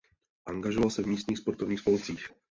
Angažoval 0.45 0.89
se 0.89 1.03
v 1.03 1.07
místních 1.07 1.37
sportovních 1.37 1.79
spolcích. 1.79 2.27